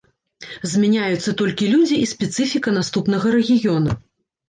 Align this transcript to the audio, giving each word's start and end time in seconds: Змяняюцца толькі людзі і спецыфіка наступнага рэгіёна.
Змяняюцца 0.71 1.35
толькі 1.43 1.69
людзі 1.75 2.01
і 2.07 2.09
спецыфіка 2.15 2.77
наступнага 2.81 3.39
рэгіёна. 3.41 4.01